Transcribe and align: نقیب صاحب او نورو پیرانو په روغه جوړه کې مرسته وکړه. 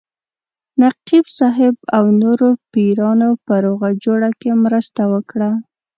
نقیب 0.81 1.25
صاحب 1.37 1.75
او 1.95 2.03
نورو 2.21 2.49
پیرانو 2.71 3.29
په 3.45 3.53
روغه 3.65 3.89
جوړه 4.03 4.29
کې 4.39 4.49
مرسته 4.63 5.01
وکړه. 5.13 5.51